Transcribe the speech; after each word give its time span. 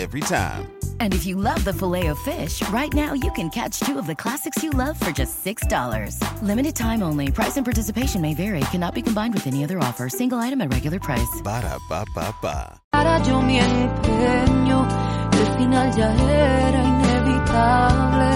every 0.00 0.20
time. 0.20 0.66
And 0.98 1.14
if 1.14 1.26
you 1.26 1.36
love 1.36 1.64
the 1.64 1.72
filet 1.72 2.06
of 2.08 2.18
fish, 2.20 2.62
right 2.70 2.92
now 2.92 3.12
you 3.14 3.30
can 3.32 3.48
catch 3.50 3.80
two 3.80 3.98
of 3.98 4.06
the 4.06 4.14
classics 4.14 4.62
you 4.62 4.70
love 4.70 4.98
for 4.98 5.10
just 5.12 5.44
$6. 5.44 6.42
Limited 6.42 6.74
time 6.76 7.02
only. 7.02 7.30
Price 7.30 7.56
and 7.56 7.66
participation 7.66 8.20
may 8.20 8.34
vary. 8.34 8.60
Cannot 8.72 8.94
be 8.94 9.02
combined 9.02 9.34
with 9.34 9.46
any 9.46 9.64
other 9.64 9.78
offer. 9.78 10.08
Single 10.08 10.38
item 10.38 10.60
at 10.60 10.72
regular 10.72 10.98
price. 10.98 11.40
Ba 11.42 11.60
da 11.62 11.78
ba 11.88 12.04
ba 12.14 12.34
ba. 12.42 12.80
Para 12.92 13.22
yo 13.24 13.40
mi 13.42 13.58
empeño, 13.58 14.88
el 15.32 15.46
final 15.58 15.96
ya 15.96 16.08
era 16.12 16.82
inevitable. 16.92 18.32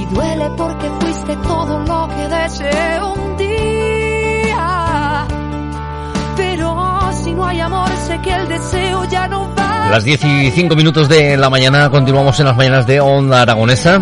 Y 0.00 0.04
duele 0.14 0.50
porque 0.56 0.90
fuiste 1.00 1.36
todo 1.36 1.78
lo 1.90 2.08
que 2.14 2.28
deseé 2.36 3.02
un 3.02 3.36
día. 3.36 4.66
Pero 6.36 6.66
si 7.22 7.34
no 7.34 7.44
hay 7.44 7.60
amor, 7.60 7.88
sé 8.06 8.20
que 8.22 8.34
el 8.34 8.48
deseo 8.48 9.04
ya 9.04 9.28
no 9.28 9.54
va. 9.54 9.63
Las 9.90 10.02
10 10.04 10.24
y 10.24 10.50
5 10.50 10.74
minutos 10.74 11.08
de 11.08 11.36
la 11.36 11.48
mañana 11.50 11.88
continuamos 11.88 12.40
en 12.40 12.46
las 12.46 12.56
mañanas 12.56 12.84
de 12.86 13.00
Onda 13.00 13.42
Aragonesa 13.42 14.00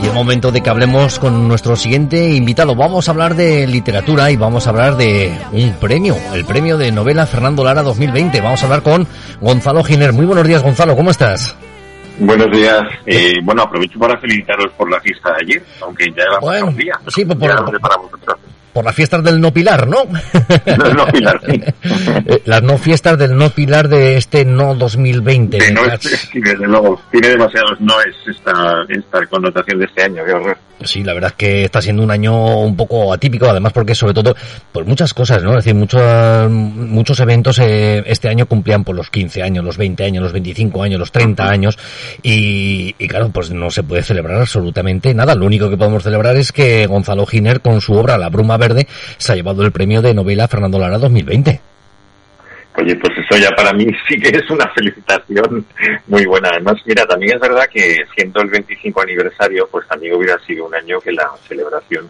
y 0.00 0.06
es 0.06 0.12
momento 0.14 0.52
de 0.52 0.60
que 0.60 0.70
hablemos 0.70 1.18
con 1.18 1.48
nuestro 1.48 1.74
siguiente 1.74 2.30
invitado. 2.34 2.76
Vamos 2.76 3.08
a 3.08 3.10
hablar 3.10 3.34
de 3.34 3.66
literatura 3.66 4.30
y 4.30 4.36
vamos 4.36 4.66
a 4.66 4.70
hablar 4.70 4.96
de 4.96 5.36
un 5.52 5.72
premio, 5.80 6.16
el 6.32 6.44
premio 6.44 6.78
de 6.78 6.92
novela 6.92 7.26
Fernando 7.26 7.64
Lara 7.64 7.82
2020. 7.82 8.40
Vamos 8.40 8.62
a 8.62 8.66
hablar 8.66 8.82
con 8.82 9.06
Gonzalo 9.40 9.82
Giner. 9.82 10.12
Muy 10.12 10.26
buenos 10.26 10.46
días, 10.46 10.62
Gonzalo, 10.62 10.94
¿cómo 10.94 11.10
estás? 11.10 11.56
Buenos 12.20 12.50
días. 12.50 12.82
Eh, 13.04 13.34
bueno, 13.42 13.62
aprovecho 13.62 13.98
para 13.98 14.18
felicitaros 14.20 14.70
por 14.76 14.88
la 14.90 15.00
fiesta 15.00 15.30
de 15.30 15.36
ayer, 15.44 15.62
aunque 15.82 16.06
ya 16.16 16.22
era 16.22 16.38
Bueno, 16.40 16.66
un 16.68 16.76
día. 16.76 16.92
sí, 17.08 17.24
pues 17.24 17.36
por- 17.36 17.48
Ya 17.48 17.56
Por 18.76 18.84
las 18.84 18.94
fiestas 18.94 19.24
del 19.24 19.40
no 19.40 19.54
pilar, 19.54 19.88
¿no? 19.88 20.04
No, 20.76 20.92
no, 20.92 21.06
Pilar, 21.06 21.40
sí. 21.46 21.62
Eh, 22.26 22.42
las 22.44 22.62
no 22.62 22.76
fiestas 22.76 23.16
del 23.16 23.34
no 23.34 23.48
pilar 23.48 23.88
de 23.88 24.18
este 24.18 24.44
no 24.44 24.74
2020. 24.74 25.56
Que 25.56 25.70
no 25.72 25.82
es, 25.86 26.02
sí, 26.02 26.38
desde 26.42 26.66
luego, 26.66 27.00
tiene 27.10 27.30
demasiados 27.30 27.80
no 27.80 27.94
es 28.02 28.14
esta, 28.36 28.84
esta 28.90 29.24
connotación 29.28 29.78
de 29.78 29.86
este 29.86 30.02
año, 30.02 30.22
qué 30.26 30.32
horror. 30.32 30.58
Sí, 30.82 31.02
la 31.02 31.14
verdad 31.14 31.30
es 31.30 31.36
que 31.36 31.64
está 31.64 31.80
siendo 31.80 32.02
un 32.02 32.10
año 32.10 32.60
un 32.60 32.76
poco 32.76 33.12
atípico, 33.12 33.48
además 33.48 33.72
porque 33.72 33.94
sobre 33.94 34.12
todo 34.12 34.36
por 34.72 34.84
muchas 34.84 35.14
cosas, 35.14 35.42
¿no? 35.42 35.50
Es 35.50 35.64
decir, 35.64 35.74
muchos, 35.74 36.50
muchos 36.50 37.18
eventos 37.20 37.58
eh, 37.60 38.02
este 38.06 38.28
año 38.28 38.46
cumplían 38.46 38.84
por 38.84 38.94
los 38.94 39.08
15 39.10 39.42
años, 39.42 39.64
los 39.64 39.78
20 39.78 40.04
años, 40.04 40.22
los 40.22 40.32
25 40.32 40.82
años, 40.82 41.00
los 41.00 41.12
30 41.12 41.48
años 41.48 41.78
y, 42.22 42.94
y 42.98 43.08
claro, 43.08 43.30
pues 43.30 43.50
no 43.50 43.70
se 43.70 43.84
puede 43.84 44.02
celebrar 44.02 44.40
absolutamente 44.40 45.14
nada. 45.14 45.34
Lo 45.34 45.46
único 45.46 45.70
que 45.70 45.78
podemos 45.78 46.02
celebrar 46.02 46.36
es 46.36 46.52
que 46.52 46.86
Gonzalo 46.86 47.24
Giner 47.24 47.62
con 47.62 47.80
su 47.80 47.94
obra 47.94 48.18
La 48.18 48.28
Bruma 48.28 48.58
Verde 48.58 48.86
se 49.16 49.32
ha 49.32 49.34
llevado 49.34 49.62
el 49.62 49.72
premio 49.72 50.02
de 50.02 50.12
novela 50.12 50.46
Fernando 50.46 50.78
Lara 50.78 50.98
2020. 50.98 51.75
Oye, 52.78 52.94
pues 52.96 53.12
eso 53.16 53.38
ya 53.38 53.50
para 53.56 53.72
mí 53.72 53.86
sí 54.08 54.18
que 54.20 54.28
es 54.28 54.50
una 54.50 54.68
felicitación 54.74 55.64
muy 56.06 56.26
buena. 56.26 56.50
Además, 56.52 56.76
mira, 56.84 57.06
también 57.06 57.34
es 57.34 57.40
verdad 57.40 57.68
que 57.72 57.96
siendo 58.14 58.42
el 58.42 58.50
25 58.50 59.00
aniversario, 59.00 59.68
pues 59.70 59.86
también 59.88 60.14
hubiera 60.14 60.38
sido 60.40 60.66
un 60.66 60.74
año 60.74 61.00
que 61.00 61.12
la 61.12 61.30
celebración 61.48 62.08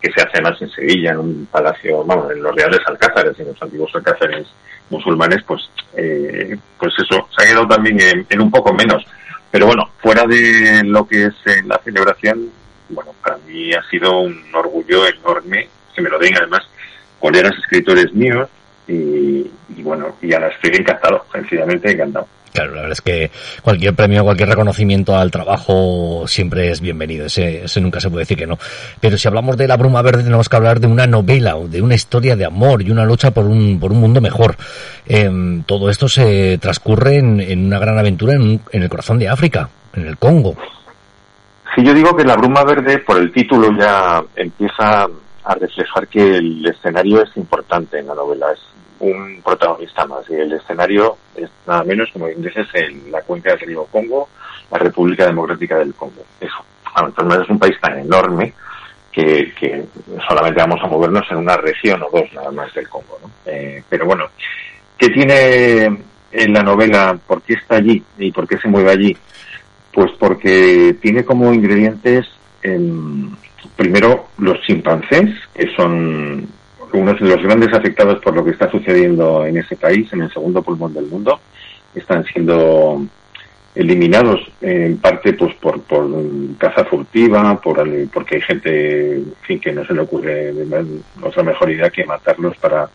que 0.00 0.12
se 0.12 0.22
hace 0.22 0.40
más 0.40 0.60
en 0.62 0.70
Sevilla, 0.70 1.10
en 1.12 1.18
un 1.18 1.48
palacio, 1.50 2.04
vamos, 2.04 2.30
en 2.30 2.42
los 2.42 2.54
reales 2.54 2.80
alcázares, 2.86 3.38
en 3.40 3.48
los 3.48 3.62
antiguos 3.62 3.90
alcázares 3.94 4.46
musulmanes, 4.90 5.42
pues, 5.44 5.68
eh, 5.96 6.56
pues 6.78 6.94
eso, 6.98 7.28
se 7.36 7.44
ha 7.44 7.48
quedado 7.48 7.66
también 7.66 8.00
en, 8.00 8.26
en 8.28 8.40
un 8.40 8.50
poco 8.50 8.72
menos. 8.72 9.04
Pero 9.50 9.66
bueno, 9.66 9.90
fuera 10.00 10.24
de 10.24 10.82
lo 10.84 11.06
que 11.06 11.26
es 11.26 11.34
eh, 11.46 11.62
la 11.64 11.78
celebración, 11.78 12.48
bueno, 12.90 13.12
para 13.22 13.38
mí 13.38 13.72
ha 13.72 13.82
sido 13.90 14.20
un 14.20 14.40
orgullo 14.52 15.06
enorme 15.06 15.68
que 15.94 16.02
me 16.02 16.10
lo 16.10 16.18
den 16.18 16.36
además 16.36 16.62
colegas 17.18 17.54
escritores 17.58 18.12
míos 18.12 18.48
y, 18.88 19.50
y 19.76 19.82
bueno, 19.82 20.16
y 20.20 20.32
a 20.32 20.40
la 20.40 20.48
estoy 20.48 20.72
encantado, 20.74 21.24
sencillamente 21.32 21.92
encantado. 21.92 22.26
Claro, 22.52 22.70
la 22.70 22.80
verdad 22.80 22.92
es 22.92 23.02
que 23.02 23.30
cualquier 23.62 23.94
premio, 23.94 24.24
cualquier 24.24 24.48
reconocimiento 24.48 25.16
al 25.16 25.30
trabajo 25.30 26.24
siempre 26.26 26.70
es 26.70 26.80
bienvenido, 26.80 27.26
ese, 27.26 27.64
ese 27.64 27.80
nunca 27.80 28.00
se 28.00 28.08
puede 28.08 28.22
decir 28.22 28.38
que 28.38 28.46
no. 28.46 28.58
Pero 29.00 29.18
si 29.18 29.28
hablamos 29.28 29.56
de 29.56 29.68
La 29.68 29.76
Bruma 29.76 30.02
Verde 30.02 30.24
tenemos 30.24 30.48
que 30.48 30.56
hablar 30.56 30.80
de 30.80 30.86
una 30.86 31.06
novela 31.06 31.56
o 31.56 31.68
de 31.68 31.82
una 31.82 31.94
historia 31.94 32.36
de 32.36 32.46
amor 32.46 32.82
y 32.82 32.90
una 32.90 33.04
lucha 33.04 33.30
por 33.30 33.44
un, 33.44 33.78
por 33.78 33.92
un 33.92 34.00
mundo 34.00 34.20
mejor. 34.20 34.56
Em, 35.06 35.62
todo 35.64 35.90
esto 35.90 36.08
se 36.08 36.58
transcurre 36.58 37.18
en, 37.18 37.40
en 37.40 37.66
una 37.66 37.78
gran 37.78 37.98
aventura 37.98 38.34
en, 38.34 38.60
en 38.72 38.82
el 38.82 38.88
corazón 38.88 39.18
de 39.18 39.28
África, 39.28 39.68
en 39.94 40.06
el 40.06 40.16
Congo. 40.16 40.56
Si 41.74 41.84
yo 41.84 41.94
digo 41.94 42.16
que 42.16 42.24
la 42.24 42.36
bruma 42.36 42.64
verde, 42.64 42.98
por 42.98 43.18
el 43.18 43.30
título 43.30 43.68
ya 43.78 44.22
empieza 44.34 45.06
a 45.48 45.54
reflejar 45.54 46.06
que 46.08 46.36
el 46.36 46.66
escenario 46.66 47.22
es 47.22 47.34
importante 47.38 47.98
en 47.98 48.06
la 48.06 48.14
novela, 48.14 48.52
es 48.52 48.60
un 49.00 49.40
protagonista 49.42 50.04
más 50.06 50.28
y 50.28 50.34
el 50.34 50.52
escenario 50.52 51.16
es 51.34 51.48
nada 51.66 51.84
menos, 51.84 52.10
como 52.12 52.26
dices, 52.26 52.66
en 52.74 53.10
la 53.10 53.22
cuenca 53.22 53.52
del 53.52 53.60
río 53.60 53.86
Congo, 53.86 54.28
la 54.70 54.78
República 54.78 55.24
Democrática 55.24 55.78
del 55.78 55.94
Congo. 55.94 56.22
Eso. 56.38 56.58
Entonces 57.02 57.40
es 57.44 57.48
un 57.48 57.58
país 57.58 57.80
tan 57.80 57.98
enorme 57.98 58.52
que, 59.10 59.86
solamente 60.28 60.60
vamos 60.60 60.80
a 60.82 60.86
movernos 60.86 61.24
en 61.30 61.38
una 61.38 61.56
región 61.56 62.02
o 62.02 62.10
dos 62.12 62.30
nada 62.34 62.50
más 62.50 62.72
del 62.74 62.86
Congo. 62.86 63.18
Eh, 63.46 63.82
pero 63.88 64.04
bueno, 64.04 64.26
¿qué 64.98 65.08
tiene 65.08 65.84
en 66.30 66.52
la 66.52 66.62
novela? 66.62 67.18
¿Por 67.26 67.40
qué 67.40 67.54
está 67.54 67.76
allí 67.76 68.04
y 68.18 68.30
por 68.32 68.46
qué 68.46 68.58
se 68.58 68.68
mueve 68.68 68.90
allí? 68.90 69.16
Pues 69.94 70.10
porque 70.18 70.94
tiene 71.00 71.24
como 71.24 71.54
ingredientes, 71.54 72.26
em, 72.62 73.34
primero, 73.76 74.28
los 74.38 74.60
chimpancés, 74.62 75.30
que 75.54 75.68
son 75.74 76.48
unos 76.92 77.20
de 77.20 77.28
los 77.28 77.42
grandes 77.42 77.72
afectados 77.72 78.20
por 78.20 78.34
lo 78.34 78.44
que 78.44 78.52
está 78.52 78.70
sucediendo 78.70 79.44
en 79.44 79.58
ese 79.58 79.76
país, 79.76 80.12
en 80.12 80.22
el 80.22 80.32
segundo 80.32 80.62
pulmón 80.62 80.94
del 80.94 81.06
mundo. 81.06 81.38
Están 81.94 82.24
siendo 82.24 83.02
eliminados 83.74 84.40
en 84.60 84.98
parte 84.98 85.34
pues 85.34 85.54
por, 85.56 85.80
por 85.82 86.08
caza 86.58 86.84
furtiva, 86.84 87.60
por 87.60 87.86
porque 88.12 88.36
hay 88.36 88.40
gente 88.42 89.22
que 89.46 89.72
no 89.72 89.84
se 89.84 89.94
le 89.94 90.00
ocurre 90.00 90.52
otra 91.22 91.42
mejor 91.42 91.70
idea 91.70 91.90
que 91.90 92.04
matarlos 92.04 92.56
para 92.56 92.88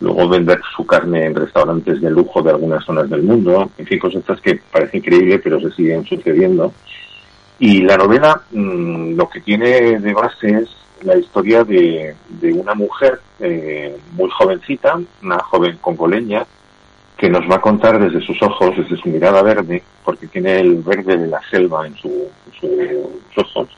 luego 0.00 0.28
vender 0.28 0.60
su 0.76 0.86
carne 0.86 1.24
en 1.24 1.34
restaurantes 1.34 2.00
de 2.00 2.10
lujo 2.10 2.42
de 2.42 2.50
algunas 2.50 2.84
zonas 2.84 3.08
del 3.10 3.22
mundo, 3.22 3.70
en 3.78 3.86
fin, 3.86 3.98
cosas 3.98 4.20
estas 4.20 4.40
que 4.40 4.60
parece 4.70 4.98
increíble 4.98 5.38
pero 5.38 5.60
se 5.60 5.70
siguen 5.72 6.04
sucediendo. 6.04 6.72
Y 7.58 7.82
la 7.82 7.96
novela 7.96 8.40
mm, 8.52 9.14
lo 9.16 9.28
que 9.28 9.40
tiene 9.40 9.98
de 9.98 10.14
base 10.14 10.48
es 10.50 10.68
la 11.02 11.16
historia 11.16 11.64
de, 11.64 12.14
una 12.54 12.74
mujer 12.74 13.20
eh, 13.40 13.96
muy 14.12 14.28
jovencita, 14.30 14.98
una 15.22 15.38
joven 15.40 15.76
congoleña, 15.80 16.44
que 17.16 17.28
nos 17.28 17.48
va 17.50 17.56
a 17.56 17.60
contar 17.60 17.98
desde 17.98 18.24
sus 18.24 18.40
ojos, 18.42 18.76
desde 18.76 18.96
su 18.96 19.08
mirada 19.08 19.42
verde, 19.42 19.82
porque 20.04 20.26
tiene 20.28 20.60
el 20.60 20.76
verde 20.82 21.16
de 21.16 21.26
la 21.26 21.40
selva 21.50 21.86
en 21.86 21.94
su- 21.96 22.28
sus 22.60 23.38
ojos, 23.44 23.68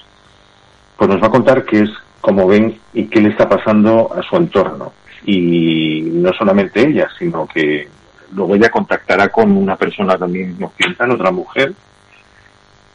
pues 0.97 1.09
nos 1.11 1.23
va 1.23 1.27
a 1.27 1.31
contar 1.31 1.65
qué 1.65 1.81
es, 1.81 1.91
cómo 2.21 2.47
ven 2.47 2.79
y 2.93 3.05
qué 3.07 3.21
le 3.21 3.31
está 3.31 3.49
pasando 3.49 4.11
a 4.15 4.23
su 4.23 4.37
entorno. 4.37 4.93
Y 5.25 6.03
no 6.13 6.33
solamente 6.35 6.87
ella, 6.87 7.09
sino 7.19 7.47
que 7.47 7.89
luego 8.35 8.55
ella 8.55 8.71
contactará 8.71 9.29
con 9.29 9.55
una 9.57 9.77
persona 9.77 10.17
también 10.19 10.57
occidental, 10.63 11.11
otra 11.13 11.31
mujer, 11.31 11.73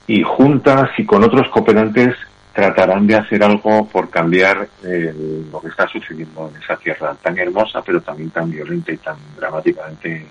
y 0.07 0.23
juntas 0.23 0.89
y 0.97 1.05
con 1.05 1.23
otros 1.23 1.47
cooperantes 1.49 2.15
tratarán 2.53 3.05
de 3.05 3.15
hacer 3.15 3.43
algo 3.43 3.87
por 3.87 4.09
cambiar 4.09 4.67
eh, 4.83 5.13
lo 5.51 5.59
que 5.59 5.67
está 5.67 5.87
sucediendo 5.87 6.49
en 6.49 6.61
esa 6.61 6.77
tierra 6.77 7.13
tan 7.21 7.37
hermosa, 7.37 7.81
pero 7.81 7.99
también 8.01 8.29
tan 8.29 8.49
violenta 8.49 8.93
y 8.93 8.97
tan 8.97 9.17
dramáticamente 9.35 10.25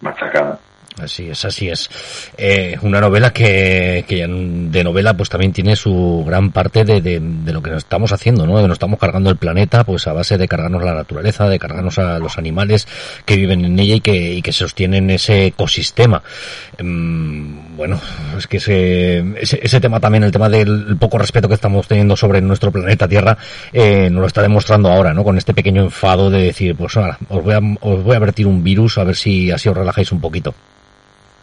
machacada. 0.00 0.58
Así 1.02 1.30
es, 1.30 1.44
así 1.44 1.68
es. 1.68 1.88
Eh, 2.36 2.76
una 2.82 3.00
novela 3.00 3.32
que, 3.32 4.04
que 4.08 4.26
de 4.26 4.84
novela 4.84 5.14
pues 5.14 5.28
también 5.28 5.52
tiene 5.52 5.76
su 5.76 6.24
gran 6.26 6.50
parte 6.50 6.84
de, 6.84 7.00
de, 7.00 7.20
de 7.20 7.52
lo 7.52 7.62
que 7.62 7.70
nos 7.70 7.78
estamos 7.78 8.12
haciendo, 8.12 8.46
¿no? 8.46 8.58
De 8.58 8.66
nos 8.66 8.76
estamos 8.76 8.98
cargando 8.98 9.30
el 9.30 9.36
planeta 9.36 9.84
pues 9.84 10.06
a 10.06 10.12
base 10.12 10.38
de 10.38 10.48
cargarnos 10.48 10.82
la 10.82 10.94
naturaleza, 10.94 11.48
de 11.48 11.58
cargarnos 11.58 11.98
a 11.98 12.18
los 12.18 12.36
animales 12.36 12.88
que 13.24 13.36
viven 13.36 13.64
en 13.64 13.78
ella 13.78 13.94
y 13.94 14.00
que, 14.00 14.34
y 14.34 14.42
que 14.42 14.52
sostienen 14.52 15.10
ese 15.10 15.46
ecosistema. 15.46 16.22
Mm, 16.82 17.76
bueno, 17.76 18.00
es 18.36 18.46
que 18.46 18.56
ese, 18.56 19.18
ese, 19.40 19.60
ese 19.62 19.80
tema 19.80 20.00
también, 20.00 20.24
el 20.24 20.32
tema 20.32 20.48
del 20.48 20.96
poco 20.98 21.18
respeto 21.18 21.48
que 21.48 21.54
estamos 21.54 21.86
teniendo 21.86 22.16
sobre 22.16 22.40
nuestro 22.40 22.72
planeta 22.72 23.06
Tierra, 23.06 23.38
eh, 23.72 24.10
nos 24.10 24.20
lo 24.20 24.26
está 24.26 24.42
demostrando 24.42 24.90
ahora, 24.90 25.14
¿no? 25.14 25.22
Con 25.22 25.38
este 25.38 25.54
pequeño 25.54 25.82
enfado 25.82 26.30
de 26.30 26.42
decir, 26.42 26.74
pues 26.74 26.96
ahora, 26.96 27.18
os 27.28 27.44
voy 27.44 27.54
a, 27.54 27.60
os 27.80 28.02
voy 28.02 28.16
a 28.16 28.18
vertir 28.18 28.46
un 28.46 28.64
virus 28.64 28.98
a 28.98 29.04
ver 29.04 29.14
si 29.14 29.50
así 29.50 29.68
os 29.68 29.76
relajáis 29.76 30.10
un 30.12 30.20
poquito. 30.20 30.54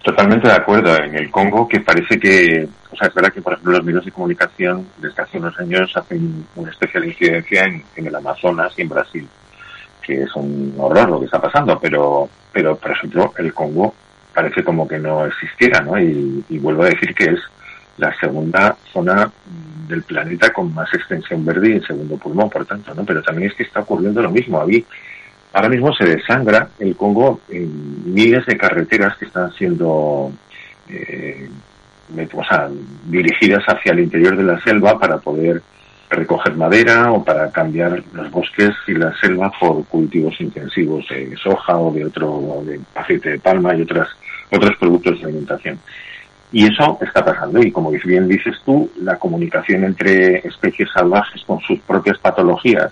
Totalmente 0.05 0.47
de 0.47 0.53
acuerdo. 0.53 0.95
En 0.97 1.15
el 1.15 1.31
Congo, 1.31 1.67
que 1.67 1.79
parece 1.79 2.19
que, 2.19 2.67
o 2.91 2.95
sea, 2.95 3.07
es 3.07 3.13
verdad 3.15 3.33
que, 3.33 3.41
por 3.41 3.53
ejemplo, 3.53 3.71
los 3.71 3.83
medios 3.83 4.05
de 4.05 4.11
comunicación 4.11 4.87
desde 4.99 5.23
hace 5.23 5.39
unos 5.39 5.59
años 5.59 5.91
hacen 5.97 6.45
una 6.55 6.69
especial 6.69 7.05
incidencia 7.05 7.63
en, 7.63 8.05
el 8.05 8.15
Amazonas 8.15 8.71
y 8.77 8.83
en 8.83 8.89
Brasil, 8.89 9.27
que 10.03 10.21
es 10.21 10.35
un 10.35 10.75
horror 10.77 11.09
lo 11.09 11.19
que 11.19 11.25
está 11.25 11.41
pasando, 11.41 11.79
pero, 11.79 12.29
pero 12.53 12.75
por 12.75 12.91
ejemplo, 12.91 13.33
el 13.39 13.51
Congo 13.51 13.95
parece 14.31 14.63
como 14.63 14.87
que 14.87 14.99
no 14.99 15.25
existiera, 15.25 15.81
¿no? 15.81 15.99
Y, 15.99 16.59
vuelvo 16.59 16.83
a 16.83 16.89
decir 16.89 17.15
que 17.15 17.23
es 17.23 17.39
la 17.97 18.13
segunda 18.19 18.77
zona 18.93 19.31
del 19.87 20.03
planeta 20.03 20.53
con 20.53 20.71
más 20.71 20.93
extensión 20.93 21.43
verde 21.43 21.69
y 21.69 21.73
el 21.77 21.87
segundo 21.87 22.15
pulmón, 22.17 22.51
por 22.51 22.63
tanto, 22.67 22.93
¿no? 22.93 23.03
Pero 23.03 23.23
también 23.23 23.49
es 23.49 23.57
que 23.57 23.63
está 23.63 23.79
ocurriendo 23.79 24.21
lo 24.21 24.29
mismo. 24.29 24.59
Ahora 25.55 25.69
mismo 25.69 25.93
se 25.93 26.03
desangra 26.03 26.67
el 26.79 26.97
Congo 26.97 27.39
en 27.47 28.13
miles 28.13 28.45
de 28.45 28.57
carreteras 28.57 29.15
que 29.17 29.23
están 29.23 29.53
siendo 29.53 30.29
eh, 30.89 31.49
o 32.33 32.43
sea, 32.43 32.69
dirigidas 33.05 33.63
hacia 33.65 33.93
el 33.93 34.01
interior 34.01 34.35
de 34.35 34.43
la 34.43 34.59
selva 34.59 34.99
para 34.99 35.17
poder 35.17 35.61
recoger 36.09 36.55
madera 36.55 37.09
o 37.13 37.23
para 37.23 37.49
cambiar 37.51 38.03
los 38.13 38.29
bosques 38.31 38.71
y 38.87 38.95
la 38.95 39.15
selva 39.17 39.49
por 39.57 39.85
cultivos 39.85 40.39
intensivos 40.41 41.07
de 41.07 41.35
soja 41.37 41.77
o 41.77 41.91
de 41.91 42.05
otro 42.05 42.61
de 42.65 42.81
aceite 42.93 43.29
de 43.29 43.39
palma 43.39 43.73
y 43.75 43.81
otras 43.81 44.09
otros 44.51 44.75
productos 44.77 45.19
de 45.19 45.23
alimentación. 45.23 45.79
Y 46.51 46.67
eso 46.67 46.99
está 47.01 47.23
pasando 47.23 47.61
y 47.61 47.71
como 47.71 47.91
bien 47.91 48.27
dices 48.27 48.57
tú, 48.65 48.91
la 49.01 49.17
comunicación 49.17 49.85
entre 49.85 50.45
especies 50.45 50.89
salvajes 50.93 51.43
con 51.45 51.61
sus 51.61 51.79
propias 51.79 52.17
patologías 52.17 52.91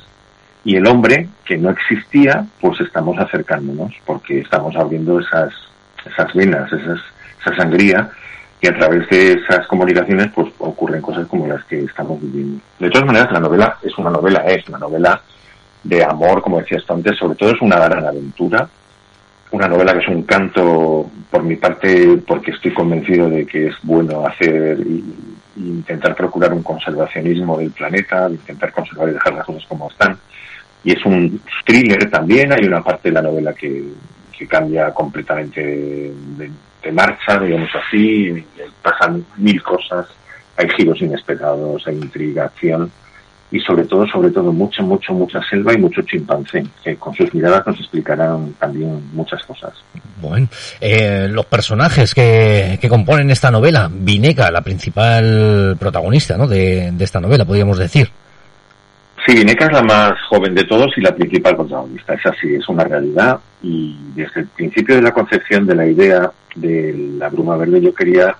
y 0.65 0.75
el 0.77 0.87
hombre 0.87 1.27
que 1.45 1.57
no 1.57 1.69
existía, 1.69 2.45
pues 2.61 2.79
estamos 2.81 3.17
acercándonos 3.19 3.93
porque 4.05 4.39
estamos 4.39 4.75
abriendo 4.75 5.19
esas 5.19 5.53
esas 6.05 6.33
venas, 6.33 6.71
esas, 6.71 6.99
esa 7.41 7.55
sangría 7.55 8.09
y 8.61 8.67
a 8.67 8.77
través 8.77 9.07
de 9.09 9.33
esas 9.33 9.67
comunicaciones 9.67 10.27
pues 10.33 10.53
ocurren 10.59 11.01
cosas 11.01 11.27
como 11.27 11.47
las 11.47 11.63
que 11.65 11.83
estamos 11.83 12.21
viviendo. 12.21 12.61
De 12.79 12.89
todas 12.89 13.07
maneras, 13.07 13.31
la 13.31 13.39
novela 13.39 13.77
es 13.81 13.97
una 13.97 14.09
novela, 14.09 14.39
es 14.47 14.67
una 14.69 14.77
novela 14.77 15.21
de 15.83 16.03
amor, 16.03 16.41
como 16.41 16.59
decías 16.59 16.83
antes, 16.89 17.17
sobre 17.17 17.35
todo 17.35 17.51
es 17.51 17.61
una 17.61 17.77
gran 17.77 18.05
aventura, 18.05 18.67
una 19.51 19.67
novela 19.67 19.93
que 19.93 19.99
es 19.99 20.07
un 20.07 20.23
canto 20.23 21.11
por 21.29 21.43
mi 21.43 21.57
parte 21.57 22.17
porque 22.25 22.51
estoy 22.51 22.73
convencido 22.73 23.29
de 23.29 23.45
que 23.45 23.67
es 23.67 23.75
bueno 23.83 24.25
hacer 24.25 24.79
y, 24.79 25.03
intentar 25.55 26.15
procurar 26.15 26.51
un 26.51 26.63
conservacionismo 26.63 27.59
del 27.59 27.69
planeta, 27.69 28.27
intentar 28.27 28.71
conservar 28.71 29.09
y 29.09 29.13
dejar 29.13 29.33
las 29.35 29.45
cosas 29.45 29.63
como 29.67 29.87
están. 29.87 30.17
Y 30.83 30.91
es 30.91 31.05
un 31.05 31.41
thriller 31.65 32.09
también, 32.09 32.51
hay 32.51 32.65
una 32.65 32.83
parte 32.83 33.09
de 33.09 33.15
la 33.15 33.21
novela 33.21 33.53
que, 33.53 33.83
cambia 34.49 34.91
completamente 34.93 35.61
de, 35.65 36.51
de 36.83 36.91
marcha, 36.91 37.39
digamos 37.39 37.69
así, 37.73 38.45
pasan 38.81 39.25
mil 39.37 39.63
cosas, 39.63 40.05
hay 40.57 40.67
giros 40.75 41.01
inesperados, 41.01 41.87
hay 41.87 41.95
intriga, 41.95 42.43
acción 42.43 42.91
y 43.53 43.59
sobre 43.59 43.83
todo, 43.85 44.07
sobre 44.07 44.31
todo, 44.31 44.51
mucho, 44.51 44.81
mucho, 44.81 45.13
mucha 45.13 45.39
selva 45.47 45.73
y 45.73 45.77
mucho 45.77 46.01
chimpancé, 46.01 46.65
que 46.83 46.95
con 46.95 47.13
sus 47.13 47.31
miradas 47.35 47.65
nos 47.67 47.79
explicarán 47.79 48.51
también 48.53 48.99
muchas 49.13 49.43
cosas. 49.43 49.71
Bueno, 50.19 50.47
eh, 50.81 51.27
los 51.29 51.45
personajes 51.45 52.15
que, 52.15 52.79
que, 52.81 52.89
componen 52.89 53.29
esta 53.29 53.51
novela, 53.51 53.91
Vineca, 53.93 54.49
la 54.49 54.61
principal 54.61 55.77
protagonista 55.79 56.35
¿no? 56.35 56.47
de, 56.47 56.91
de 56.93 57.03
esta 57.03 57.21
novela, 57.21 57.45
podríamos 57.45 57.77
decir. 57.77 58.09
Sí, 59.25 59.35
Vineca 59.35 59.65
es 59.67 59.71
la 59.71 59.81
más 59.81 60.21
joven 60.27 60.53
de 60.53 60.65
todos 60.65 60.97
y 60.97 61.01
la 61.01 61.15
principal 61.15 61.55
protagonista. 61.55 62.13
Es 62.13 62.25
así, 62.25 62.55
es 62.55 62.67
una 62.67 62.83
realidad. 62.83 63.39
Y 63.61 63.97
desde 64.15 64.41
el 64.41 64.47
principio 64.47 64.95
de 64.95 65.01
la 65.01 65.13
concepción 65.13 65.65
de 65.65 65.75
la 65.75 65.85
idea 65.85 66.29
de 66.55 66.93
la 67.17 67.29
bruma 67.29 67.55
verde, 67.55 67.79
yo 67.79 67.93
quería 67.93 68.35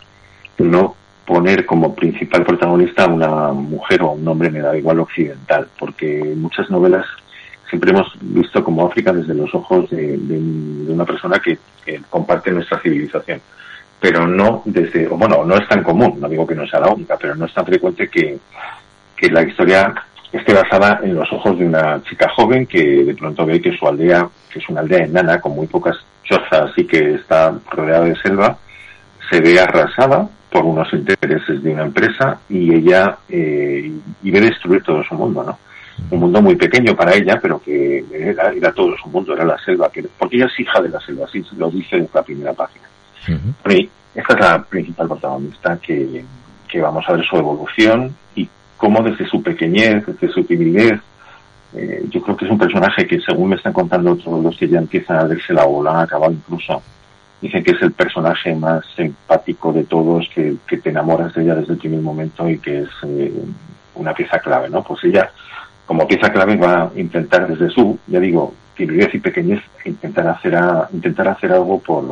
no 0.58 0.96
poner 1.26 1.66
como 1.66 1.96
principal 1.96 2.44
protagonista 2.44 3.06
a 3.06 3.08
una 3.08 3.54
mujer 3.54 4.02
o 4.02 4.10
a 4.10 4.12
un 4.12 4.28
hombre, 4.28 4.50
me 4.50 4.60
da 4.60 4.78
igual 4.78 5.00
occidental, 5.00 5.68
porque 5.80 6.34
muchas 6.36 6.70
novelas 6.70 7.06
siempre 7.70 7.92
hemos 7.92 8.12
visto 8.20 8.62
como 8.62 8.86
África 8.86 9.14
desde 9.14 9.34
los 9.34 9.54
ojos 9.56 9.90
de, 9.90 10.20
una 10.90 11.06
persona 11.06 11.40
que, 11.40 11.58
comparte 12.10 12.52
nuestra 12.52 12.80
civilización 12.80 13.42
pero 14.00 14.28
no 14.28 14.62
desde, 14.66 15.08
bueno, 15.08 15.46
no 15.46 15.56
es 15.56 15.68
tan 15.68 15.82
común, 15.82 16.18
no 16.20 16.28
digo 16.28 16.46
que 16.46 16.56
no 16.56 16.68
sea 16.68 16.82
la 16.82 16.90
única, 16.90 17.18
pero 17.18 17.36
no 17.36 17.46
es 17.46 17.54
tan 17.54 17.66
frecuente 17.66 18.10
que, 18.10 18.38
que 19.16 19.30
la 19.30 19.44
historia 19.44 19.94
esté 20.34 20.54
basada 20.54 21.00
en 21.04 21.14
los 21.16 21.32
ojos 21.32 21.58
de 21.60 21.66
una 21.66 22.02
chica 22.04 22.28
joven 22.30 22.66
que 22.66 23.06
de 23.06 23.14
pronto 23.14 23.46
ve 23.46 23.62
que 23.62 23.78
su 23.78 23.88
aldea, 23.88 24.28
que 24.52 24.60
es 24.60 24.68
una 24.68 24.82
aldea 24.82 25.06
enana 25.06 25.40
con 25.40 25.56
muy 25.56 25.68
pocas 25.68 25.96
chozas 26.24 26.72
y 26.76 26.86
que 26.86 27.16
está 27.16 27.54
rodeada 27.70 28.06
de 28.06 28.16
selva, 28.16 28.58
se 29.30 29.40
ve 29.40 29.60
arrasada 29.60 30.28
por 30.52 30.66
unos 30.66 30.92
intereses 30.94 31.62
de 31.62 31.72
una 31.72 31.84
empresa 31.84 32.40
y 32.50 32.74
ella 32.74 33.18
eh, 33.30 33.92
y 34.24 34.32
ve 34.32 34.42
destruir 34.42 34.84
todo 34.84 35.04
su 35.04 35.16
mundo, 35.16 35.44
¿no? 35.44 35.60
Un 36.10 36.20
mundo 36.20 36.42
muy 36.42 36.56
pequeño 36.56 36.96
para 36.96 37.14
ella, 37.14 37.40
pero 37.40 37.62
que 37.62 38.04
era, 38.12 38.72
todo 38.72 38.98
su 38.98 39.10
mundo, 39.10 39.34
era 39.34 39.46
la 39.46 39.58
selva, 39.60 39.92
que, 39.92 40.04
porque 40.18 40.38
ella 40.38 40.48
es 40.48 40.60
hija 40.60 40.82
de 40.82 40.90
la 40.90 41.00
selva, 41.00 41.26
así 41.26 41.44
lo 41.56 41.70
dice 41.70 41.98
en 41.98 42.10
la 42.12 42.24
primera 42.24 42.54
página. 42.54 42.88
esta 44.16 44.34
es 44.34 44.40
la 44.40 44.64
principal 44.64 45.08
protagonista 45.08 45.78
que, 45.78 46.26
que 46.68 46.82
vamos 46.82 47.06
a 47.08 47.14
ver 47.14 47.24
su 47.26 47.38
evolución 47.38 48.16
y 48.36 48.50
cómo 48.78 49.02
desde 49.02 49.28
su 49.28 49.42
pequeñez, 49.42 50.06
desde 50.06 50.30
su 50.30 50.44
timidez, 50.44 51.00
eh, 51.76 52.06
yo 52.10 52.22
creo 52.22 52.38
que 52.38 52.46
es 52.46 52.52
un 52.52 52.58
personaje 52.58 53.08
que 53.08 53.20
según 53.20 53.50
me 53.50 53.56
están 53.56 53.74
contando 53.74 54.16
todos 54.16 54.44
los 54.44 54.58
que 54.58 54.68
ya 54.68 54.78
empiezan 54.78 55.18
a 55.18 55.24
verse 55.24 55.54
la 55.54 55.66
ola, 55.66 56.00
ha 56.00 56.02
acabado 56.04 56.32
incluso, 56.32 56.82
dicen 57.42 57.64
que 57.64 57.72
es 57.72 57.82
el 57.82 57.94
personaje 57.94 58.54
más 58.56 58.86
empático 58.98 59.74
de 59.74 59.86
todos, 59.86 60.30
que, 60.34 60.58
te 60.68 60.90
enamoras 60.90 61.34
de 61.34 61.44
ella 61.44 61.56
desde 61.56 61.74
el 61.74 61.80
primer 61.80 62.02
momento 62.02 62.48
y 62.48 62.60
que 62.60 62.82
es 62.82 62.90
eh, 63.08 63.34
una 63.96 64.14
pieza 64.14 64.40
clave, 64.40 64.70
¿no? 64.70 64.84
Pues 64.84 65.04
ella, 65.06 65.32
como 65.86 66.08
pieza 66.08 66.32
clave, 66.32 66.56
va 66.58 66.84
a 66.84 66.92
intentar 67.00 67.48
desde 67.48 67.70
su, 67.70 67.98
ya 68.08 68.20
digo, 68.20 68.54
timidez 68.76 69.14
y 69.14 69.20
pequeñez, 69.20 69.62
intentar 69.86 70.28
hacer, 70.28 70.56
a, 70.56 70.88
intentar 70.94 71.28
hacer 71.28 71.52
algo 71.52 71.80
por, 71.80 72.04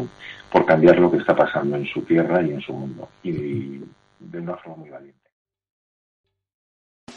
por 0.51 0.65
cambiar 0.65 0.99
lo 0.99 1.11
que 1.11 1.17
está 1.17 1.35
pasando 1.35 1.77
en 1.77 1.85
su 1.85 2.01
tierra 2.01 2.41
y 2.41 2.51
en 2.51 2.61
su 2.61 2.73
mundo. 2.73 3.09
Y 3.23 3.81
de 4.19 4.39
una 4.39 4.55
forma 4.57 4.77
muy 4.77 4.89
valiente. 4.89 5.20